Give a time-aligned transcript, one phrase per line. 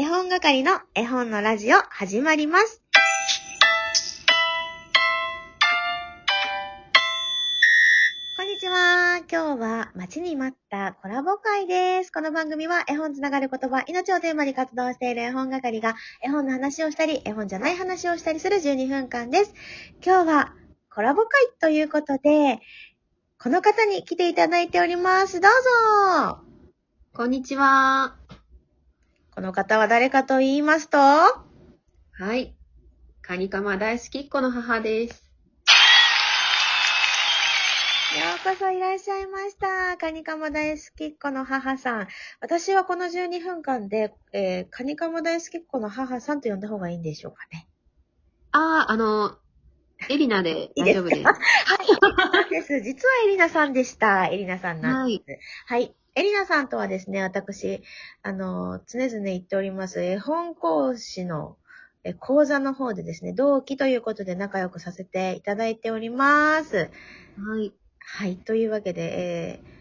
[0.00, 2.84] 絵本係の絵本のラジオ始まります。
[8.36, 9.18] こんにちは。
[9.28, 12.12] 今日は待ちに待ったコラボ会です。
[12.12, 19.54] この番組は絵本つながる言葉、命をテーマに活動している絵本係が絵本の話をしたり、絵本じゃない話をしたりする12分間です。
[20.06, 20.54] 今日は
[20.94, 21.28] コラボ会
[21.60, 22.60] ということで、
[23.42, 25.40] この方に来ていただいております。
[25.40, 25.50] どう
[26.22, 26.38] ぞ
[27.14, 28.17] こんにちは。
[29.38, 31.36] この方は誰かと言いますと、は
[32.34, 32.56] い。
[33.22, 35.30] カニカマ大好きっ子の母です。
[38.18, 39.96] ようこそいらっしゃいました。
[39.96, 42.08] カニカマ大好きっ子の母さん。
[42.40, 47.68] 私はこの12分間で、えー、カニカマ大好きっ子の母さんと呼んだ方がいいんでしょうかね。
[48.50, 49.38] あー、あの、
[50.08, 51.22] エリナで 大丈夫です。
[51.22, 51.28] そ
[52.44, 52.80] うです。
[52.80, 54.26] 実はエリナさんでした。
[54.26, 55.24] エリナさんなんです。
[55.66, 55.94] はい。
[56.18, 57.82] エリナさんとはですね、私、
[58.22, 61.56] あの、常々言っております、絵本講師の
[62.04, 66.76] え講座の方でですね、同期ということで仲良くさせていただいております。
[66.76, 67.72] はい。
[68.00, 68.36] はい。
[68.36, 69.78] というわけで、えー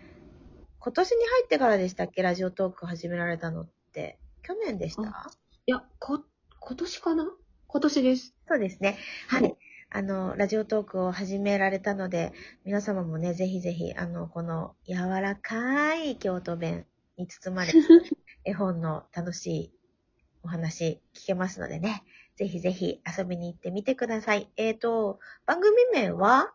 [0.79, 2.21] 今年に入ってからでしたっけ？
[2.21, 4.19] ラジオトーク始められたのって。
[4.41, 5.01] 去年でした？
[5.65, 6.23] いや、こ、
[6.61, 7.29] 今年かな？
[7.67, 8.33] 今年です。
[8.47, 8.97] そうですね。
[9.27, 9.57] はい。
[9.89, 12.33] あの、ラジオトークを始められたので、
[12.65, 16.85] 皆様もね、ぜひぜひ、あの、この柔らかい京都弁
[17.17, 17.77] に包まれた
[18.43, 19.73] 絵本の楽しい
[20.43, 22.03] お話聞けますのでね、
[22.35, 24.51] ぜひぜひ遊びに行ってみてください。
[24.57, 26.53] えっ、と、番組名は？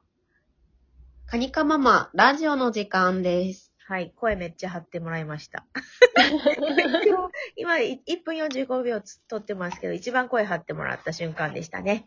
[1.26, 3.72] カニカママラジオの時間です。
[3.86, 5.66] はい、声めっちゃ張ってもらいました。
[7.56, 12.06] 今、い1分45秒つ撮ってますけど、一番声張ってもらった瞬間でしたね。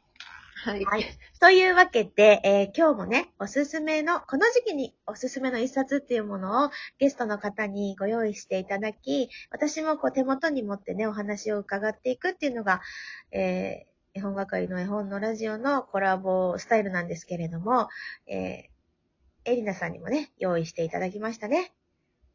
[0.65, 0.83] はい。
[0.83, 1.05] はい。
[1.39, 12.81] というわけで、えー今日もね、おすすめの、この時期におすすめの一冊っていうものをゲストの方にご用意していただき、私もこう手元に持ってね、お話を伺っていくっていうのが、
[13.31, 17.89] えー絵本係の絵本のラジオのコラボスタイルなんですけれども、
[18.25, 21.73] えー、エリナさんにもね、用意していただきましたね。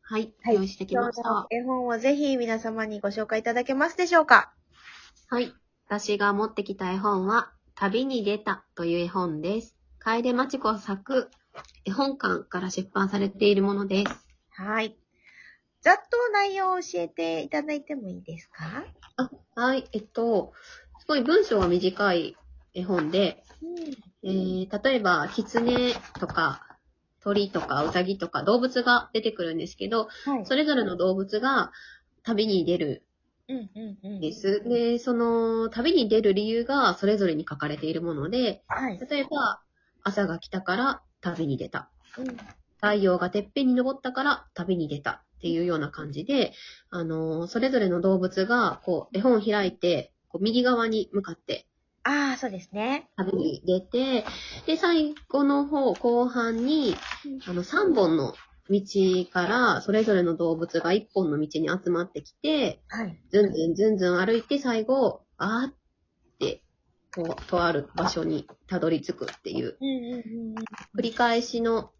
[0.03, 0.35] はい。
[0.43, 1.47] はい用意してきました。
[1.51, 4.53] 絵本をぜひ皆様にご紹介いただけますでしょうか？
[5.31, 5.55] はい。
[5.89, 7.51] 私が持ってきた絵本は、
[7.81, 9.75] 旅に出たという絵本です。
[10.01, 11.31] 楓町子作
[11.87, 14.27] 絵本館から出版されているものです。
[14.51, 14.99] はい。
[15.81, 18.85] ざっと内容を教えていただいてもいいですか？
[19.17, 19.89] あ、はい。
[19.93, 20.53] えっと、
[20.99, 22.37] すごい文章は短い
[22.75, 23.43] 絵本で、
[24.25, 26.67] えー、例えば、狐とか、
[27.23, 30.45] 鳥とか、ウサギとか、動物が出てくるんですけど、はい。
[30.45, 31.73] それぞれの動物が
[32.25, 33.01] 旅に出るうんうんうん。
[33.01, 33.10] ん
[34.21, 34.63] です。
[34.69, 38.99] で、その旅に出る理由がそれぞれに書かれているもので、はい。
[39.11, 39.61] 例えば、
[40.03, 41.91] 朝が来たから旅に出た。
[42.19, 42.37] うん
[42.83, 46.55] 太陽がてっぺんに登ったから旅に出たっていうような感じで、
[46.89, 51.67] あのーそれぞれの動物が、こう、絵本を開いて、こう右側に向かって
[52.05, 53.11] ああ、そうですね。
[53.19, 54.25] 旅に出て、
[54.67, 56.95] で、最後の方、後半に、
[57.47, 58.33] あの、3本の
[58.71, 63.21] 道から、それぞれの動物が1本の道に集まってきて、はい。
[63.31, 65.75] ずんずんずんずん歩いて、最後、あーっ
[66.39, 66.63] て、
[67.15, 70.21] こう、とある場所にたどり着くっていう、うんうんうんう
[70.53, 70.55] ん。
[70.97, 71.91] 繰り返しの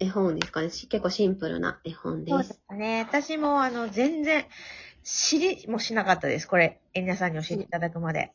[0.00, 0.70] 絵本ですかね。
[0.70, 2.32] し結構シンプルな絵本で。
[2.32, 3.06] そうですすね。
[3.08, 4.46] 私も、あの、全然、
[5.02, 6.46] 知りもしなかったです。
[6.46, 8.32] これ、え皆さんに教えていただくまで。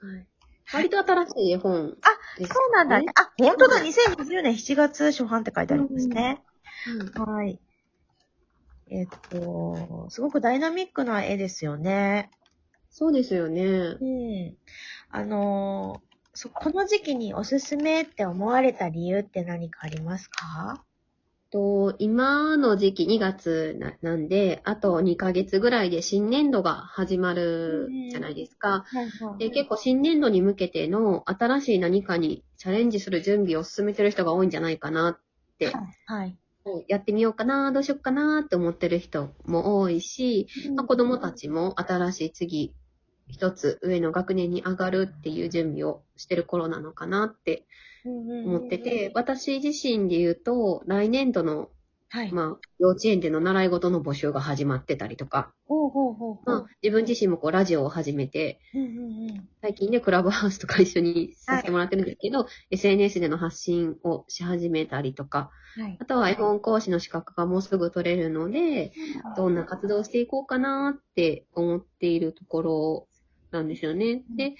[0.00, 0.26] はい、
[0.72, 1.96] 割と新しい絵本
[2.38, 3.06] です、そうなんだね。
[3.14, 3.80] あ、本当だ。
[3.80, 6.42] 2020年7月初版って書いてありますね。
[6.86, 7.60] うんはい。
[8.90, 12.30] えっと、すごくダイナミックな絵ですよね。
[12.90, 13.62] そうですよね。
[13.64, 14.56] うん。
[15.10, 20.84] あのーそ、この時期におすすめって思われた理由って何かありますか？
[21.50, 28.84] と今の時期2月ななんで、あと2ヶ月ぐらいで新年度が始まるじゃないですか。
[29.38, 35.20] で結構新年度に向けての新しい何かにチャレンジする準備を進めてる人が多いんじゃないかなっ
[35.58, 36.38] て、はい。
[36.88, 42.74] やってみようかな、どうしようかなって思ってる人も多いし、まあ、子供たちも新しい次、
[43.28, 47.64] 一つ上の学年に上がるっていう準備をしてる頃なのかなって
[48.04, 51.70] 思ってて、私自身で言うと、来年度の、
[52.12, 52.32] はい。
[52.32, 59.48] まあ、幼稚園での習い事の募集が始まってたりとか、ほうほうほうほまあう。、自分自身もこう、ラジオを始めて、うんうんうん。
[59.62, 65.96] 最近ね、クラブハウスとか一緒にさせてもらってるんですけど、SNS での発信をし始めたりとか、はい。
[66.00, 68.92] あとは絵本講師の資格がもうすぐ取れるので、
[69.36, 73.08] どんな活動をしていこうかなって思っているところ
[73.52, 74.24] なんですよね。
[74.36, 74.56] で、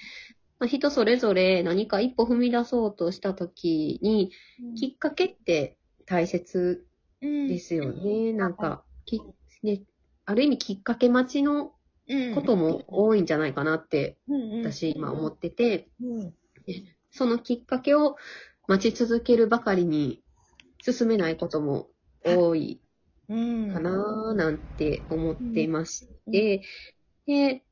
[0.60, 4.30] まあ、人それぞれ何か一歩踏み出そうとした時に、
[4.76, 5.76] きっかけって
[6.06, 6.89] 大切うん
[7.20, 8.32] ですよね。
[8.32, 9.20] なんか、き
[9.62, 9.82] ね、
[10.24, 11.72] ある意味きっかけ待ちの
[12.08, 14.16] うんことも多いんじゃないかなって、
[14.62, 16.34] 私今思ってて、うん。
[17.10, 18.16] そのきっかけを
[18.68, 20.22] 待ち続けるばかりに
[20.82, 21.88] 進めないことも
[22.24, 22.80] 多い
[23.28, 23.72] うん。
[23.72, 26.62] かなーなんて思っていまして、
[27.26, 27.62] で、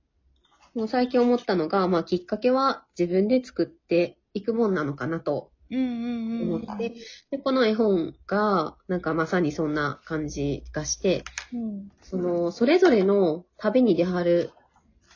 [0.74, 5.52] もう最近思ったのが、まあきっかけは自分で作っていくもんなのかなと。
[5.70, 6.94] 思って、
[7.30, 11.88] で、この絵本が、なんかまさにそんな感じがして、うん。
[12.02, 14.50] その、それぞれの旅に出はる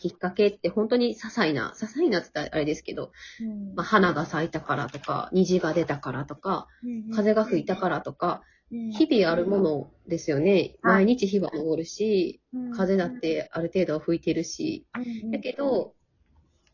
[0.00, 3.74] きっかけって本当に些細な、些細なって言ったらあれですけど、うん。
[3.74, 6.68] まあ、花が咲いたからとか、虹が出たからとか、
[7.14, 10.76] 風が吹いたからとか、日々あるものですよね。
[10.82, 11.04] はい。
[11.04, 12.40] 毎日日は昇るし、
[12.74, 14.86] 風だってある程度は吹いてるし、
[15.30, 15.94] だけど、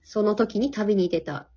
[0.02, 1.50] その時に旅に出た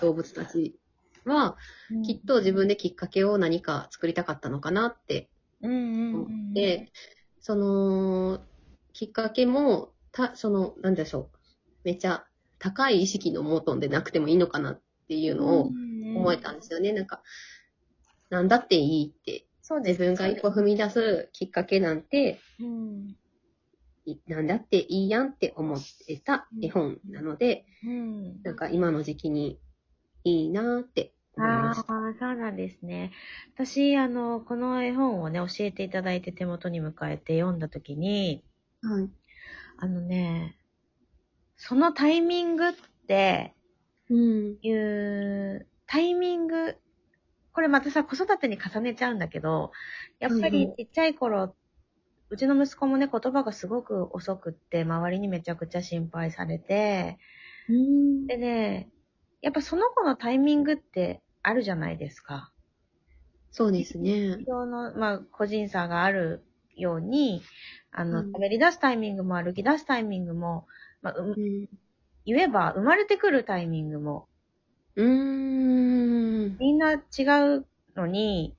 [0.00, 0.78] 動物たち
[1.26, 1.56] は、
[1.90, 5.28] うん、きっと自分できっかけを何か作りたかったのかなって
[5.62, 6.92] 思うん、って、
[7.40, 8.40] その、
[8.92, 11.38] きっかけも、た、その、なんでしょう。
[11.84, 12.24] めっちゃ
[12.58, 15.70] 高い意識のモートンでなくてもいいのかなっていうのを
[16.16, 16.92] 思えたんですよね。
[16.92, 17.22] なんか、
[18.30, 23.16] なんだっていいって、そう自分が一歩踏み出すきっかけなんて、うん。
[24.06, 28.42] いなんだっていいやんって思ってた絵本なので、うん。
[28.42, 29.58] なんか今の時期に
[30.24, 31.86] いいなってああ。
[32.18, 33.12] そうなんですね。
[33.54, 38.44] 私、あの、この絵本をね、教えていただいて手元に迎えて読んだときに、
[38.82, 39.10] はい。
[39.78, 40.56] あのね、
[41.56, 42.72] そのタイミングっ
[43.06, 43.54] て
[44.08, 44.58] うん。
[44.62, 46.76] いう、タイミング、
[47.52, 49.72] これまたさ、子育てに重ねちゃうんだけど、
[50.20, 51.56] やっぱりちっちゃい頃、
[52.30, 57.18] うちの息子もね、言葉がすごく遅くって、周りにめちゃくちゃ心配されて、
[57.68, 58.28] うん。
[58.28, 58.90] でね、
[59.40, 62.52] やっぱその子のタイミングってあるじゃないですか。
[63.50, 64.46] そうですね。
[64.46, 66.42] 人の、まあ、個人差がある
[66.76, 67.42] ように、
[67.90, 70.66] あの、うん喋り出すタイミングも歩き出すタイミングも、
[71.02, 71.66] まあ、ううん。
[72.26, 74.28] 言えば生まれてくるタイミングも、
[74.96, 75.04] うー
[76.48, 76.58] ん。
[76.58, 76.98] みんな違
[77.58, 77.66] う
[77.96, 78.56] のに、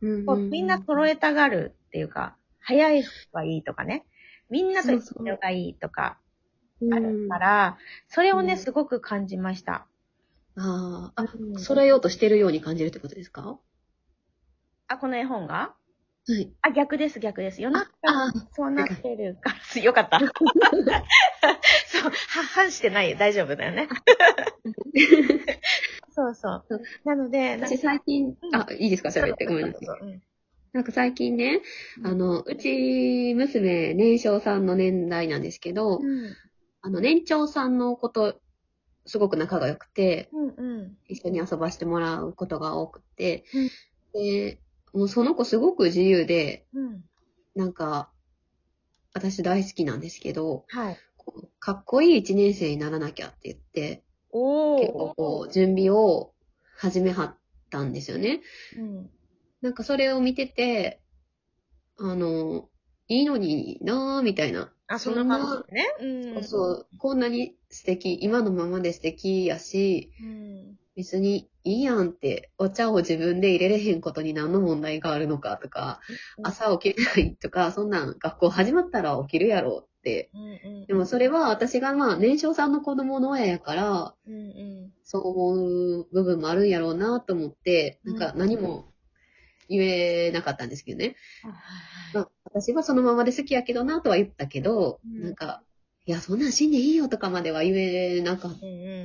[0.00, 4.06] うんこうみんな揃えたがるっていうか、早い方がいいとかね、
[4.50, 6.18] みんなと一緒がいいとか
[6.90, 7.78] あるから、
[8.08, 9.88] それをね、うんすごく感じました。
[10.56, 13.58] ああ、あ、うん揃えようとしてるように感じるってことですか？
[14.88, 15.74] あ、この絵本が？
[16.26, 16.52] はい。
[16.62, 17.60] あ、逆です、逆です。
[17.60, 20.18] 世の中あそうなってるから、よかった。
[21.86, 22.10] そう、は、
[22.54, 23.16] 反してないよ。
[23.18, 23.88] 大丈夫だよね。
[26.14, 26.64] そうそう。
[27.04, 29.08] なので、私最近、あ、いいですか？
[29.10, 29.46] 喋って。
[29.46, 30.04] ごめんなさい。
[30.06, 30.22] うん
[30.72, 31.62] なんか最近ね、
[32.04, 36.34] あの、うち娘、年少さんの年代なんですけど、うん。
[36.82, 38.40] あの、年長さんのこと、
[39.06, 40.96] すごく仲が良くて、うんうん。
[41.06, 43.70] 一緒に遊ばしてもらうことが多くて、うん
[44.14, 44.60] で、
[44.92, 47.04] もうその子すごく自由で、うん。
[47.54, 48.10] なんか、
[49.12, 50.96] 私大好きなんですけど、はい。
[51.58, 54.04] かっこいい一年生にならなきゃって言って。
[54.78, 56.32] 結構こう、準備を
[56.76, 57.36] 始めはっ
[57.70, 58.40] たんですよね。
[58.76, 59.10] うん。
[59.62, 61.00] なんかそれを見てて、
[61.98, 62.68] あの、
[63.08, 64.73] いいのになぁ、みたいな。
[64.86, 65.86] あ、そんな感じね。
[66.34, 66.44] うん。
[66.44, 70.78] そう、こんなに素敵、今のままで素敵やし、うん。
[70.96, 76.00] 別にいいやんって、お茶を自分で入れれへんことに何の問題があるのかとか、
[76.42, 80.30] 朝起きれないとか、そんなん学校始まったら起きるやろって。
[80.34, 80.86] うんうん。
[80.86, 84.36] でもそれは私がまあ年少さんの子供の親やから、うんう
[84.86, 84.92] ん。
[85.02, 88.92] そう思う部分もあるんやろうなと思って、なんか何も
[89.68, 91.16] 言えなかったんですけどね。
[92.12, 95.62] まあ、私はそのままで好きやけどなとは言ったけど、うんなんか、
[96.06, 98.52] いや、そんなん死んでいいよとかまでは言えなかっ。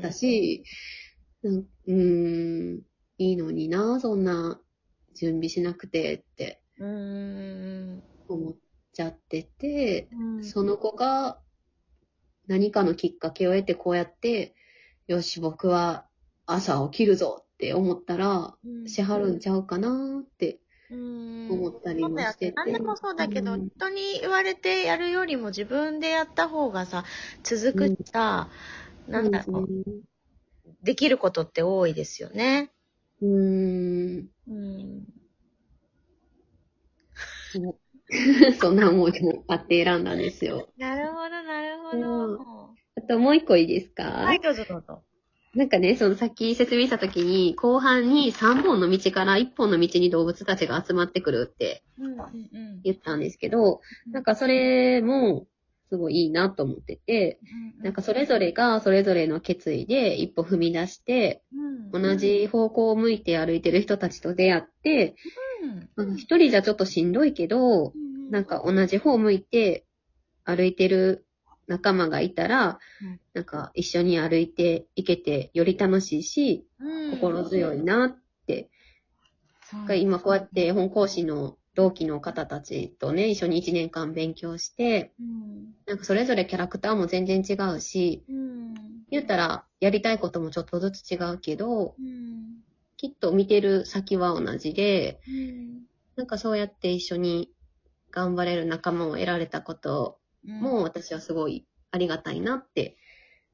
[0.04, 0.64] たし、
[1.42, 2.82] なんうーん、
[3.18, 4.62] いいのにな、そんな
[5.16, 6.62] 準備しなくてって
[8.28, 8.56] 思っ
[8.94, 10.44] ちゃってて、うん。
[10.44, 11.40] その子が
[12.48, 14.54] 何かのきっかけを得てこうやって、
[15.08, 16.06] よし、僕は
[16.46, 20.60] 朝起きるぞって思ったら、うんしはるんちゃうかなってうん
[20.92, 22.54] 思ったりもしてて。
[22.56, 27.04] 何でもそうだけど、うん人に言われてやるよりも自分でやった方がさ、
[27.44, 28.50] 続くしさ、
[29.08, 29.68] なんだろう、
[30.84, 32.72] できることって多いですよね。
[33.22, 34.30] うーん。
[34.48, 35.06] うん。
[38.60, 40.68] そんな思いもあって選んだんですよ。
[40.78, 42.70] なるほど、なるほど。
[42.96, 45.04] あともう一個いいですか、はい、どうぞどうぞ。
[45.56, 51.84] なんかね、そのさっき説明したときに、後半に3本の道から1本の道に動物たちが集まってくるって。
[52.84, 55.48] 言ったんですけど、なんかそれも
[55.90, 57.40] すごいいいなと思ってて、
[57.82, 61.42] なんかそれぞれがそれぞれの決意で一歩踏み出して、
[61.92, 65.16] うん、同じ方向を向いて歩いてる人たちと出会って、
[66.16, 67.94] 一人じゃちょっとしんどいけど、
[68.30, 69.86] なんか同じ方向いて
[70.46, 71.26] 歩いてる
[71.70, 78.70] 仲間がいたら、うんなんか一緒に歩いていけてより楽しいし、うん心強いなって。
[80.02, 85.76] 今こうやって絵本講師の同期の方たちとね、一緒に1年間勉強して、うん。
[85.86, 88.74] なんかそれぞれキャラクターも全然違うし、うん。
[89.12, 92.64] 言ったらやりたいこともちょっとずつ違うけど、うん。
[92.98, 95.84] きっと見てる先は同じで、うん。
[96.16, 97.52] なんかそうやって一緒に
[98.12, 102.98] 頑張れる仲間を得られたことも私はすごいありがたいなって。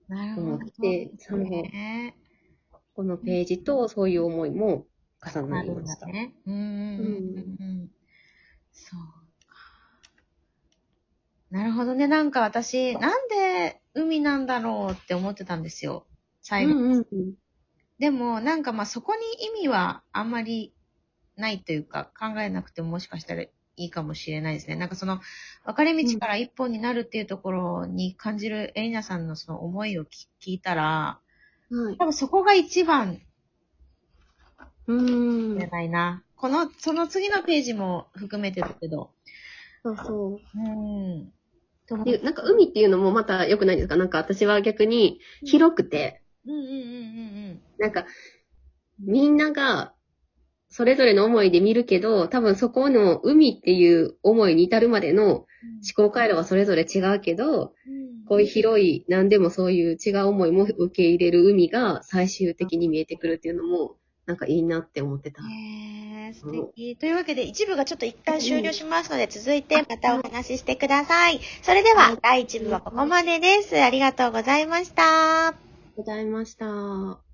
[0.09, 2.15] 思ってそうね。
[2.93, 4.85] このページとそういう思いも
[5.25, 6.05] 重ななるんりました。
[6.05, 6.33] だね。
[6.45, 6.53] うん。
[6.53, 7.89] うん。
[8.71, 8.99] そう
[9.47, 9.55] か。
[11.49, 12.07] なるほどね。
[12.07, 16.05] なんか私、なんで海なんだろうって思ってたんですよ。
[16.41, 16.73] 最後。
[16.73, 17.33] うんうんうん
[17.97, 20.73] でも、なんかまあそこに意味はあんまり
[21.37, 24.75] ないというか、考えなくてももしかしたらいいかもしれないですね。
[24.75, 25.19] なんかその、
[25.65, 31.19] 分かれ道から一本になるっていうところに感じるエリナさんのその思いを聞聞いたら、
[31.69, 31.97] はい。
[31.97, 33.21] 多分そこが一番
[34.87, 35.67] うんじゃ。
[35.67, 36.23] ないな。
[36.35, 39.11] この、その次のページも含めてだけど。
[39.83, 40.59] そうそう。
[40.59, 41.33] うん。
[42.03, 43.95] で、なんか海っていうのもまた良くないですか？
[43.95, 46.71] なんか私は逆に広くて、うんうんうんう
[47.53, 48.05] んなんか
[48.99, 49.94] みんなが
[50.75, 55.45] それぞれの思いで見るけど、多分そこの海っていう思いに至るまでの思
[55.95, 58.25] 考回路はそれぞれ違うけど、うん。
[58.27, 65.43] こういう広い、何でもそういう違う思いも受け入れる海が最終的に見えてくるっていうのも、なんかいいなって思ってた。
[65.43, 66.97] へー、素敵。
[66.97, 71.39] というわけで、一部がちょっと一旦終了しますので、続いてまたお話ししてください。
[71.61, 73.81] それでは、第一部はここまでです。
[73.81, 75.55] ありがとうございました。
[75.95, 77.24] ございました。